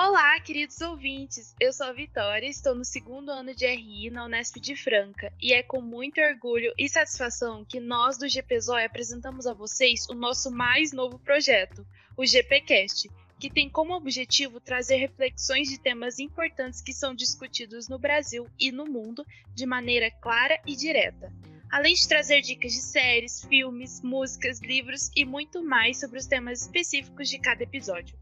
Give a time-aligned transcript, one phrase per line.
[0.00, 1.56] Olá, queridos ouvintes!
[1.58, 5.52] Eu sou a Vitória, estou no segundo ano de RI na Unesp de Franca e
[5.52, 10.52] é com muito orgulho e satisfação que nós do GPZOI apresentamos a vocês o nosso
[10.52, 11.84] mais novo projeto,
[12.16, 13.10] o GPcast,
[13.40, 18.70] que tem como objetivo trazer reflexões de temas importantes que são discutidos no Brasil e
[18.70, 21.32] no mundo de maneira clara e direta.
[21.68, 26.62] Além de trazer dicas de séries, filmes, músicas, livros e muito mais sobre os temas
[26.62, 28.16] específicos de cada episódio.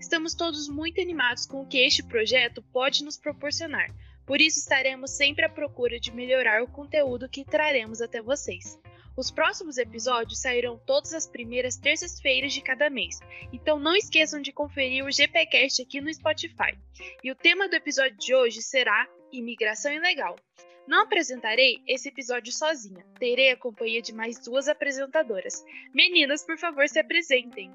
[0.00, 3.94] Estamos todos muito animados com o que este projeto pode nos proporcionar,
[4.26, 8.80] por isso estaremos sempre à procura de melhorar o conteúdo que traremos até vocês.
[9.14, 13.18] Os próximos episódios sairão todas as primeiras terças-feiras de cada mês,
[13.52, 16.78] então não esqueçam de conferir o GPcast aqui no Spotify.
[17.22, 20.36] E o tema do episódio de hoje será Imigração Ilegal.
[20.88, 25.62] Não apresentarei esse episódio sozinha, terei a companhia de mais duas apresentadoras.
[25.92, 27.70] Meninas, por favor, se apresentem.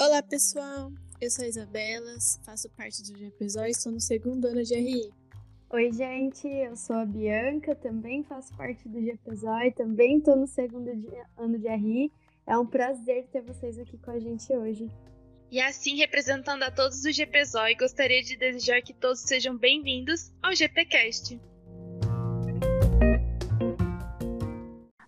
[0.00, 0.92] Olá, pessoal!
[1.20, 5.12] Eu sou a Isabela, faço parte do GPZO e estou no segundo ano de RI.
[5.70, 10.48] Oi, gente, eu sou a Bianca, também faço parte do GPZO e também estou no
[10.48, 10.90] segundo
[11.36, 12.12] ano de RI.
[12.44, 14.90] É um prazer ter vocês aqui com a gente hoje.
[15.50, 20.52] E assim, representando a todos do GPZO, gostaria de desejar que todos sejam bem-vindos ao
[20.52, 21.40] GPcast.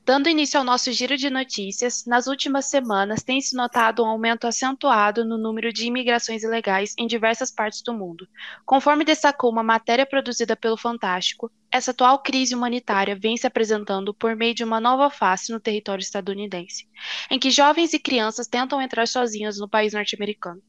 [0.06, 4.46] Dando início ao nosso giro de notícias, nas últimas semanas tem se notado um aumento
[4.46, 8.24] acentuado no número de imigrações ilegais em diversas partes do mundo.
[8.64, 14.36] Conforme destacou uma matéria produzida pelo Fantástico, essa atual crise humanitária vem se apresentando por
[14.36, 16.86] meio de uma nova face no território estadunidense,
[17.28, 20.62] em que jovens e crianças tentam entrar sozinhas no país norte-americano.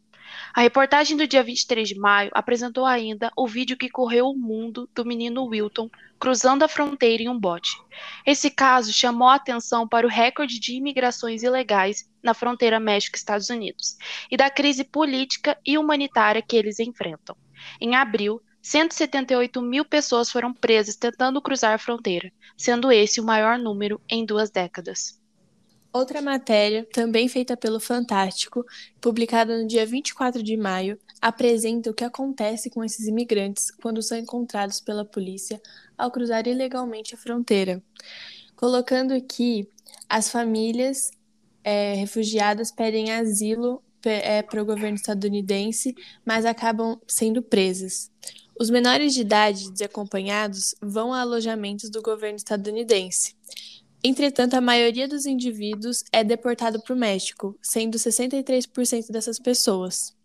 [0.54, 4.90] A reportagem do dia 23 de maio apresentou ainda o vídeo que correu o mundo
[4.94, 5.90] do menino Wilton
[6.20, 7.72] cruzando a fronteira em um bote.
[8.26, 13.96] Esse caso chamou a atenção para o recorde de imigrações ilegais na fronteira México-Estados Unidos
[14.30, 17.36] e da crise política e humanitária que eles enfrentam.
[17.80, 23.58] Em abril, 178 mil pessoas foram presas tentando cruzar a fronteira, sendo esse o maior
[23.58, 25.22] número em duas décadas.
[25.98, 28.64] Outra matéria, também feita pelo Fantástico,
[29.02, 34.16] publicada no dia 24 de maio, apresenta o que acontece com esses imigrantes quando são
[34.16, 35.60] encontrados pela polícia
[35.98, 37.82] ao cruzar ilegalmente a fronteira,
[38.56, 39.68] colocando que
[40.08, 41.10] as famílias
[41.64, 48.12] é, refugiadas pedem asilo é, para o governo estadunidense, mas acabam sendo presas.
[48.60, 53.36] Os menores de idade desacompanhados vão a alojamentos do governo estadunidense.
[54.08, 60.16] Entretanto, a maioria dos indivíduos é deportado para o México, sendo 63% dessas pessoas.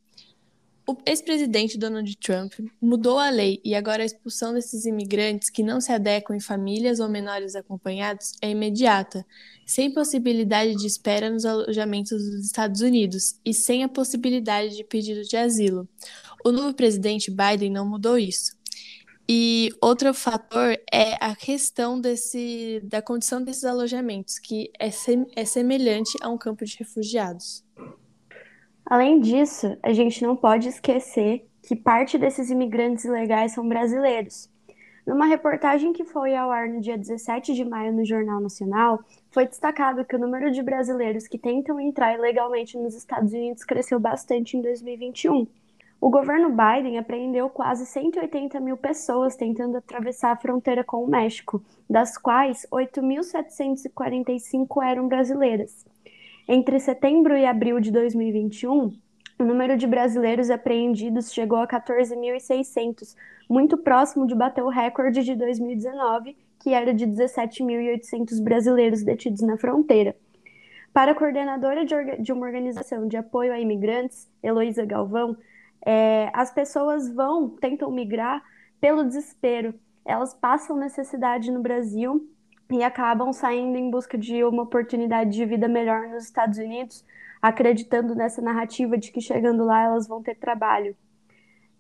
[0.89, 5.81] O ex-presidente Donald Trump mudou a lei e agora a expulsão desses imigrantes que não
[5.81, 9.27] se adequam em famílias ou menores acompanhados é imediata,
[9.67, 15.25] sem possibilidade de espera nos alojamentos dos Estados Unidos e sem a possibilidade de pedido
[15.25, 15.89] de asilo.
[16.45, 18.62] O novo presidente Biden não mudou isso.
[19.29, 25.45] E outro fator é a questão desse, da condição desses alojamentos, que é, sem, é
[25.45, 27.65] semelhante a um campo de refugiados.
[28.85, 34.51] Além disso, a gente não pode esquecer que parte desses imigrantes ilegais são brasileiros.
[35.07, 39.01] Numa reportagem que foi ao ar no dia 17 de maio no Jornal Nacional,
[39.31, 43.99] foi destacado que o número de brasileiros que tentam entrar ilegalmente nos Estados Unidos cresceu
[43.99, 45.47] bastante em 2021.
[46.03, 51.63] O governo Biden apreendeu quase 180 mil pessoas tentando atravessar a fronteira com o México,
[51.89, 55.87] das quais 8.745 eram brasileiras.
[56.49, 58.93] Entre setembro e abril de 2021,
[59.39, 63.15] o número de brasileiros apreendidos chegou a 14.600,
[63.49, 69.57] muito próximo de bater o recorde de 2019, que era de 17.800 brasileiros detidos na
[69.57, 70.17] fronteira.
[70.93, 75.37] Para a coordenadora de uma organização de apoio a imigrantes, Heloísa Galvão,
[75.85, 78.43] é, as pessoas vão, tentam migrar
[78.81, 79.75] pelo desespero.
[80.05, 82.29] Elas passam necessidade no Brasil
[82.71, 87.05] e acabam saindo em busca de uma oportunidade de vida melhor nos Estados Unidos,
[87.41, 90.97] acreditando nessa narrativa de que chegando lá elas vão ter trabalho.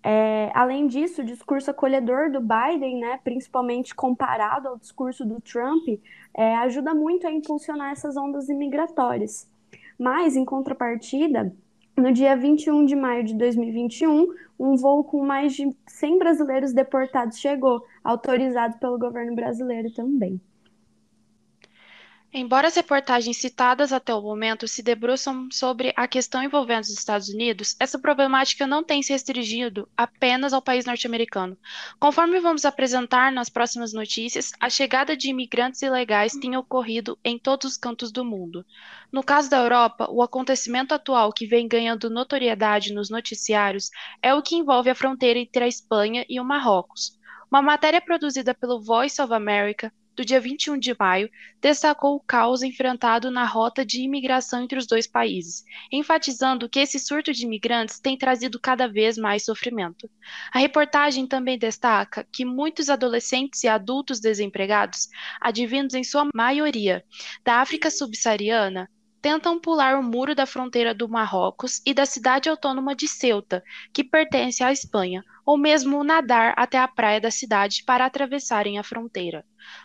[0.05, 5.88] É, além disso, o discurso acolhedor do Biden, né, principalmente comparado ao discurso do Trump,
[6.34, 9.48] é, ajuda muito a impulsionar essas ondas imigratórias.
[9.96, 11.55] Mas, em contrapartida,
[11.97, 14.29] no dia 21 de maio de 2021,
[14.59, 20.41] um voo com mais de 100 brasileiros deportados chegou, autorizado pelo governo brasileiro também.
[22.34, 27.29] Embora as reportagens citadas até o momento se debruçam sobre a questão envolvendo os Estados
[27.29, 31.58] Unidos, essa problemática não tem se restringido apenas ao país norte-americano.
[32.00, 37.73] Conforme vamos apresentar nas próximas notícias, a chegada de imigrantes ilegais tem ocorrido em todos
[37.73, 38.64] os cantos do mundo.
[39.12, 43.90] No caso da Europa, o acontecimento atual que vem ganhando notoriedade nos noticiários
[44.23, 47.20] é o que envolve a fronteira entre a Espanha e o Marrocos.
[47.50, 51.28] Uma matéria produzida pelo Voice of America do dia 21 de maio,
[51.60, 56.98] destacou o caos enfrentado na rota de imigração entre os dois países, enfatizando que esse
[57.00, 60.08] surto de imigrantes tem trazido cada vez mais sofrimento.
[60.52, 65.08] A reportagem também destaca que muitos adolescentes e adultos desempregados,
[65.40, 67.04] advindos em sua maioria
[67.44, 68.88] da África subsaariana,
[69.22, 74.02] tentam pular o muro da fronteira do Marrocos e da cidade autônoma de Ceuta, que
[74.02, 79.44] pertence à Espanha, ou mesmo nadar até a praia da cidade para atravessarem a fronteira.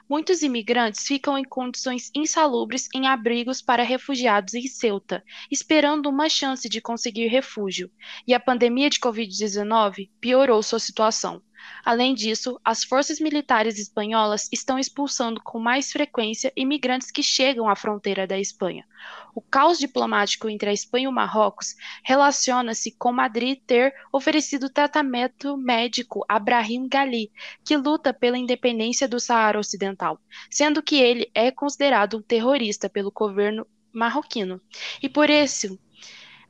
[0.09, 6.67] Muitos imigrantes ficam em condições insalubres em abrigos para refugiados em Ceuta, esperando uma chance
[6.67, 7.91] de conseguir refúgio,
[8.27, 11.43] e a pandemia de Covid-19 piorou sua situação.
[11.83, 17.75] Além disso, as forças militares espanholas estão expulsando com mais frequência imigrantes que chegam à
[17.75, 18.85] fronteira da Espanha.
[19.33, 25.55] O caos diplomático entre a Espanha e o Marrocos relaciona-se com Madrid ter oferecido tratamento
[25.55, 27.31] médico a Brahim Ghali,
[27.63, 33.11] que luta pela independência do Saara Ocidental, sendo que ele é considerado um terrorista pelo
[33.11, 34.61] governo marroquino.
[35.01, 35.79] E por esse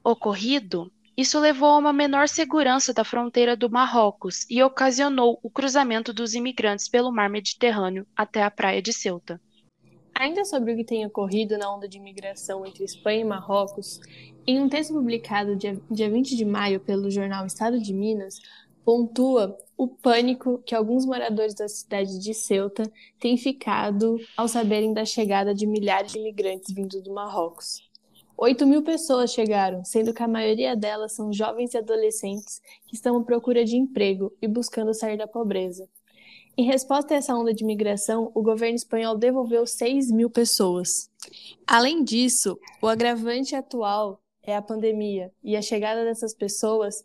[0.03, 6.13] ocorrido, isso levou a uma menor segurança da fronteira do Marrocos e ocasionou o cruzamento
[6.13, 9.41] dos imigrantes pelo mar Mediterrâneo até a praia de Ceuta.
[10.13, 13.99] Ainda sobre o que tem ocorrido na onda de imigração entre Espanha e Marrocos,
[14.45, 18.39] em um texto publicado dia, dia 20 de maio pelo jornal Estado de Minas,
[18.85, 22.83] pontua o pânico que alguns moradores da cidade de Ceuta
[23.19, 27.86] têm ficado ao saberem da chegada de milhares de imigrantes vindos do Marrocos.
[28.39, 33.17] 8 mil pessoas chegaram, sendo que a maioria delas são jovens e adolescentes que estão
[33.17, 35.89] à procura de emprego e buscando sair da pobreza.
[36.55, 41.09] Em resposta a essa onda de imigração, o governo espanhol devolveu 6 mil pessoas.
[41.65, 47.01] Além disso, o agravante atual é a pandemia, e a chegada dessas pessoas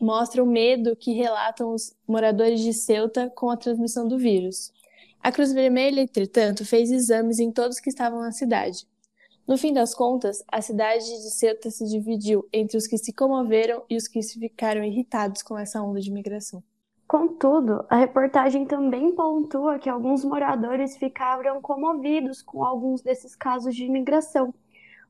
[0.00, 4.72] mostra o medo que relatam os moradores de Ceuta com a transmissão do vírus.
[5.20, 8.86] A Cruz Vermelha, entretanto, fez exames em todos que estavam na cidade.
[9.50, 13.82] No fim das contas, a cidade de Ceuta se dividiu entre os que se comoveram
[13.90, 16.62] e os que ficaram irritados com essa onda de migração.
[17.08, 23.86] Contudo, a reportagem também pontua que alguns moradores ficaram comovidos com alguns desses casos de
[23.86, 24.54] imigração.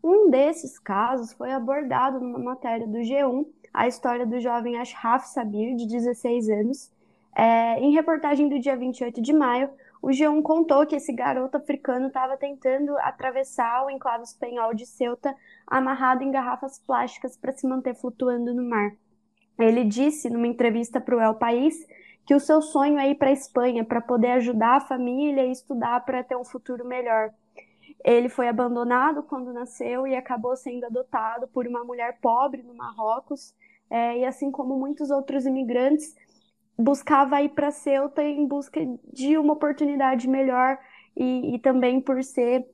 [0.03, 3.45] Um desses casos foi abordado numa matéria do G1,
[3.75, 6.91] a história do jovem Ashraf Sabir, de 16 anos.
[7.37, 9.69] É, em reportagem do dia 28 de maio,
[10.03, 15.35] o G1 contou que esse garoto africano estava tentando atravessar o enclave espanhol de Ceuta
[15.67, 18.93] amarrado em garrafas plásticas para se manter flutuando no mar.
[19.59, 21.87] Ele disse numa entrevista para o El País
[22.25, 25.53] que o seu sonho é ir para a Espanha para poder ajudar a família e
[25.53, 27.31] estudar para ter um futuro melhor.
[28.03, 33.55] Ele foi abandonado quando nasceu e acabou sendo adotado por uma mulher pobre no Marrocos,
[33.91, 36.15] é, e assim como muitos outros imigrantes,
[36.81, 38.81] buscava ir para Ceuta em busca
[39.13, 40.79] de uma oportunidade melhor
[41.17, 42.67] e, e também por ser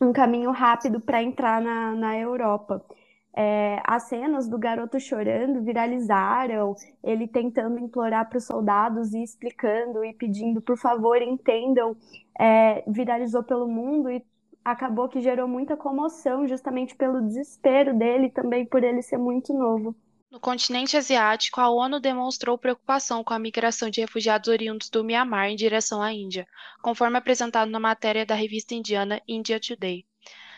[0.00, 2.84] um caminho rápido para entrar na, na Europa.
[3.32, 10.04] É, as cenas do garoto chorando viralizaram, ele tentando implorar para os soldados e explicando
[10.04, 11.96] e pedindo, por favor, entendam,
[12.38, 14.24] é, viralizou pelo mundo e
[14.64, 19.94] acabou que gerou muita comoção, justamente pelo desespero dele, também por ele ser muito novo.
[20.30, 25.48] No continente asiático, a ONU demonstrou preocupação com a migração de refugiados oriundos do Mianmar
[25.48, 26.46] em direção à Índia,
[26.80, 30.06] conforme apresentado na matéria da revista indiana India Today.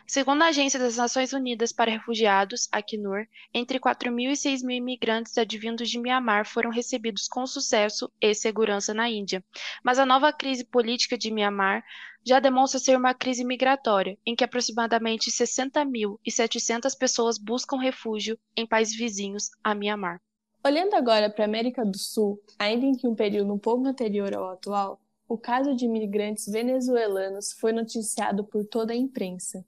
[0.07, 5.89] Segundo a Agência das Nações Unidas para Refugiados, Acnur, entre 4.000 e 6.000 imigrantes advindos
[5.89, 9.43] de Mianmar foram recebidos com sucesso e segurança na Índia.
[9.83, 11.83] Mas a nova crise política de Mianmar
[12.25, 18.97] já demonstra ser uma crise migratória, em que aproximadamente 60.700 pessoas buscam refúgio em países
[18.97, 20.21] vizinhos a Mianmar.
[20.65, 24.33] Olhando agora para a América do Sul, ainda em que um período um pouco anterior
[24.33, 29.65] ao atual, o caso de imigrantes venezuelanos foi noticiado por toda a imprensa.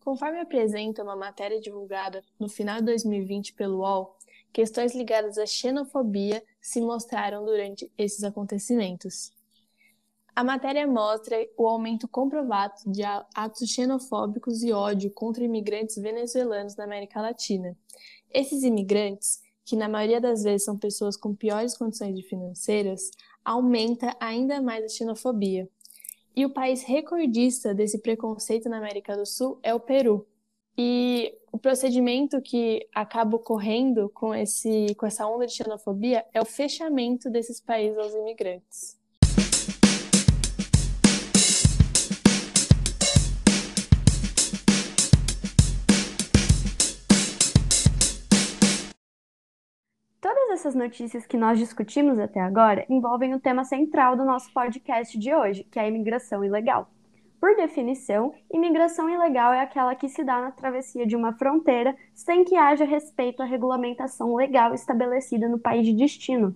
[0.00, 4.16] Conforme apresenta uma matéria divulgada no final de 2020 pelo UOL,
[4.52, 9.30] questões ligadas à xenofobia se mostraram durante esses acontecimentos.
[10.34, 16.84] A matéria mostra o aumento comprovado de atos xenofóbicos e ódio contra imigrantes venezuelanos na
[16.84, 17.76] América Latina.
[18.32, 23.10] Esses imigrantes, que na maioria das vezes são pessoas com piores condições financeiras,
[23.44, 25.68] aumenta ainda mais a xenofobia.
[26.34, 30.26] E o país recordista desse preconceito na América do Sul é o Peru.
[30.78, 36.46] E o procedimento que acaba ocorrendo com, esse, com essa onda de xenofobia é o
[36.46, 39.01] fechamento desses países aos imigrantes.
[50.52, 55.34] Essas notícias que nós discutimos até agora envolvem o tema central do nosso podcast de
[55.34, 56.88] hoje, que é a imigração ilegal.
[57.40, 62.44] Por definição, imigração ilegal é aquela que se dá na travessia de uma fronteira sem
[62.44, 66.54] que haja respeito à regulamentação legal estabelecida no país de destino.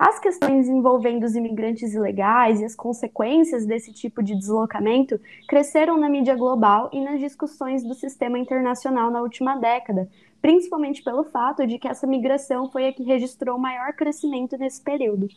[0.00, 6.08] As questões envolvendo os imigrantes ilegais e as consequências desse tipo de deslocamento cresceram na
[6.08, 10.08] mídia global e nas discussões do sistema internacional na última década,
[10.40, 15.28] principalmente pelo fato de que essa migração foi a que registrou maior crescimento nesse período.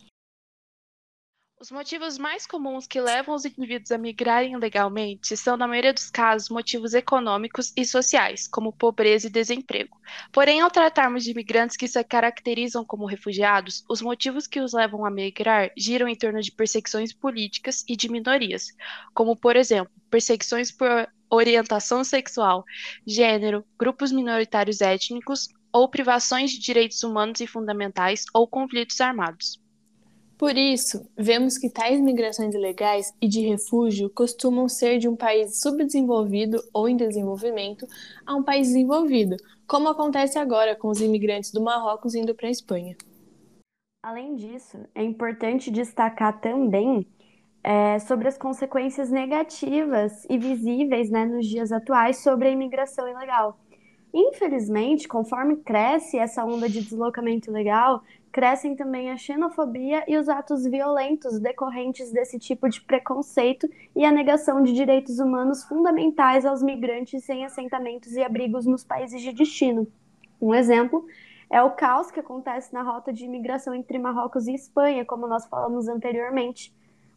[1.63, 6.11] Os motivos mais comuns que levam os indivíduos a migrarem legalmente são, na maioria dos
[6.11, 9.97] casos, motivos econômicos e sociais, como pobreza e desemprego.
[10.29, 15.05] Porém, ao tratarmos de imigrantes que se caracterizam como refugiados, os motivos que os levam
[15.05, 18.65] a migrar giram em torno de perseguições políticas e de minorias,
[19.13, 22.65] como, por exemplo, perseguições por orientação sexual,
[23.07, 29.62] gênero, grupos minoritários étnicos ou privações de direitos humanos e fundamentais ou conflitos armados.
[30.43, 35.61] Por isso, vemos que tais migrações ilegais e de refúgio costumam ser de um país
[35.61, 37.87] subdesenvolvido ou em desenvolvimento
[38.25, 42.51] a um país desenvolvido, como acontece agora com os imigrantes do Marrocos indo para a
[42.51, 42.97] Espanha.
[44.03, 47.07] Além disso, é importante destacar também
[47.63, 53.57] é, sobre as consequências negativas e visíveis né, nos dias atuais sobre a imigração ilegal.
[54.13, 60.65] Infelizmente, conforme cresce essa onda de deslocamento ilegal, crescem também a xenofobia e os atos
[60.65, 67.23] violentos decorrentes desse tipo de preconceito e a negação de direitos humanos fundamentais aos migrantes
[67.23, 69.87] sem assentamentos e abrigos nos países de destino.
[70.39, 71.05] Um exemplo
[71.49, 75.45] é o caos que acontece na rota de imigração entre Marrocos e Espanha, como nós
[75.47, 76.73] falamos anteriormente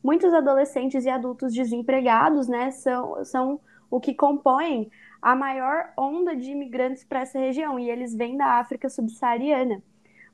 [0.07, 3.61] muitos adolescentes e adultos desempregados, né, são, são
[3.91, 4.88] o que compõem
[5.26, 9.83] a maior onda de imigrantes para essa região, e eles vêm da África subsaariana.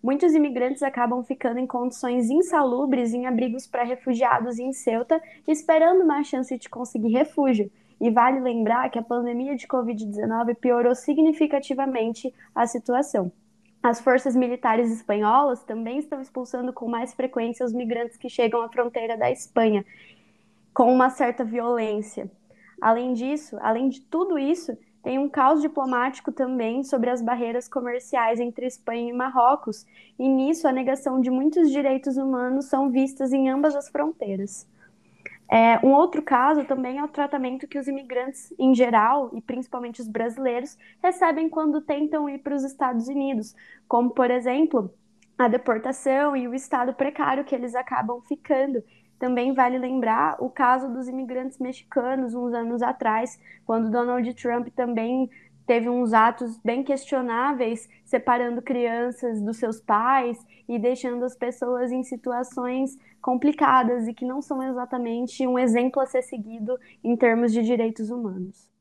[0.03, 5.19] Muitos imigrantes acabam ficando em condições insalubres em abrigos para refugiados em Ceuta,
[5.49, 7.73] esperando uma chance de conseguir refúgio.
[7.99, 13.33] E vale lembrar que a pandemia de Covid-19 piorou significativamente a situação.
[13.83, 18.69] As forças militares espanholas também estão expulsando com mais frequência os migrantes que chegam à
[18.69, 19.87] fronteira da Espanha,
[20.75, 22.31] com uma certa violência.
[22.83, 28.41] Além disso, além de tudo isso, tem um caos diplomático também sobre as barreiras comerciais
[28.41, 29.87] entre Espanha e Marrocos,
[30.19, 34.67] e nisso a negação de muitos direitos humanos são vistas em ambas as fronteiras.
[35.49, 40.01] É, um outro caso também é o tratamento que os imigrantes, em geral, e principalmente
[40.01, 43.55] os brasileiros, recebem quando tentam ir para os Estados Unidos,
[43.87, 44.93] como, por exemplo,
[45.39, 48.83] a deportação e o estado precário que eles acabam ficando.
[49.23, 55.31] Também vale lembrar o caso dos imigrantes mexicanos, uns anos atrás, quando Donald Trump também
[55.65, 62.03] teve uns atos bem questionáveis, separando crianças dos seus pais e deixando as pessoas em
[62.03, 67.63] situações complicadas e que não são exatamente um exemplo a ser seguido em termos de
[67.63, 68.72] direitos humanos.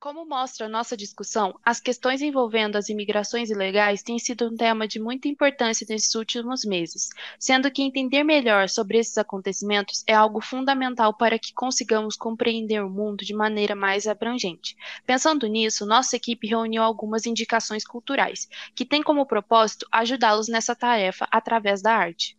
[0.00, 4.98] Como mostra nossa discussão, as questões envolvendo as imigrações ilegais têm sido um tema de
[4.98, 11.12] muita importância nesses últimos meses, sendo que entender melhor sobre esses acontecimentos é algo fundamental
[11.12, 14.74] para que consigamos compreender o mundo de maneira mais abrangente.
[15.04, 21.28] Pensando nisso, nossa equipe reuniu algumas indicações culturais, que têm como propósito ajudá-los nessa tarefa
[21.30, 22.38] através da arte.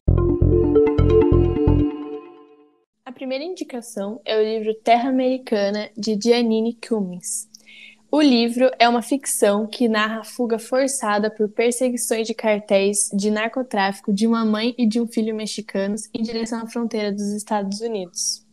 [3.05, 7.50] A primeira indicação é o livro Terra Americana, de Giannini Cummins.
[8.13, 13.31] O livro é uma ficção que narra a fuga forçada por perseguições de cartéis de
[13.31, 17.79] narcotráfico de uma mãe e de um filho mexicanos em direção à fronteira dos Estados
[17.79, 18.45] Unidos.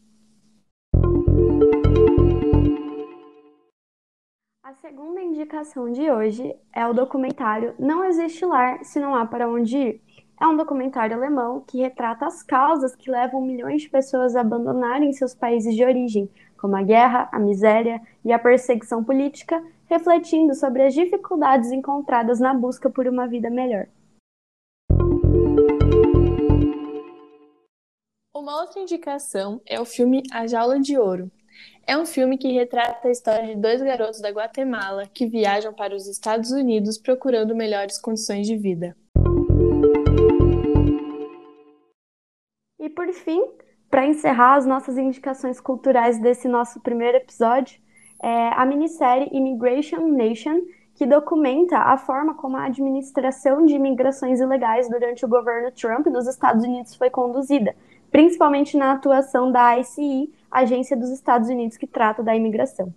[4.62, 9.50] A segunda indicação de hoje é o documentário Não Existe Lar Se Não Há Para
[9.50, 10.00] Onde Ir.
[10.40, 15.12] É um documentário alemão que retrata as causas que levam milhões de pessoas a abandonarem
[15.12, 20.82] seus países de origem, como a guerra, a miséria e a perseguição política, refletindo sobre
[20.82, 23.86] as dificuldades encontradas na busca por uma vida melhor.
[28.36, 31.30] Uma outra indicação é o filme A Jaula de Ouro.
[31.86, 35.94] É um filme que retrata a história de dois garotos da Guatemala que viajam para
[35.94, 38.96] os Estados Unidos procurando melhores condições de vida.
[42.78, 43.42] E por fim,
[43.90, 47.80] para encerrar as nossas indicações culturais desse nosso primeiro episódio,
[48.22, 50.60] é a minissérie Immigration Nation,
[50.94, 56.26] que documenta a forma como a administração de imigrações ilegais durante o governo Trump nos
[56.26, 57.74] Estados Unidos foi conduzida,
[58.10, 62.92] principalmente na atuação da ICE, Agência dos Estados Unidos que trata da imigração.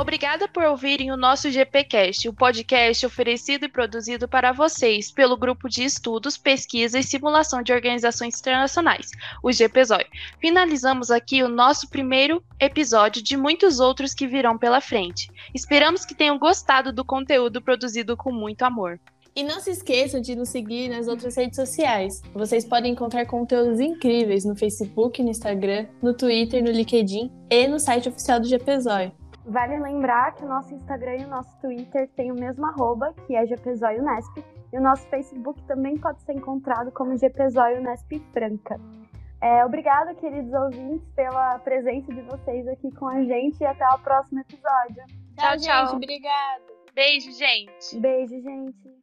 [0.00, 5.68] Obrigada por ouvirem o nosso GPcast, o podcast oferecido e produzido para vocês pelo Grupo
[5.68, 9.10] de Estudos, Pesquisa e Simulação de Organizações Internacionais,
[9.42, 10.06] o GPZOI.
[10.40, 15.30] Finalizamos aqui o nosso primeiro episódio de muitos outros que virão pela frente.
[15.54, 18.98] Esperamos que tenham gostado do conteúdo produzido com muito amor.
[19.36, 22.22] E não se esqueçam de nos seguir nas outras redes sociais.
[22.32, 27.78] Vocês podem encontrar conteúdos incríveis no Facebook, no Instagram, no Twitter, no LinkedIn e no
[27.78, 29.19] site oficial do GPZOI.
[29.44, 33.34] Vale lembrar que o nosso Instagram e o nosso Twitter têm o mesmo arroba, que
[33.34, 38.78] é GPZóioNesp, e o nosso Facebook também pode ser encontrado como GPZóioNesp Franca.
[39.40, 43.98] É, obrigada, queridos ouvintes, pela presença de vocês aqui com a gente e até o
[43.98, 45.02] próximo episódio.
[45.36, 45.86] Tchau, tchau.
[45.86, 46.64] Gente, obrigada.
[46.94, 47.98] Beijo, gente.
[47.98, 48.99] Beijo, gente.